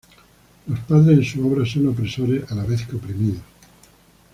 [0.65, 3.43] Los padres en sus obras son opresores a la vez que oprimidos.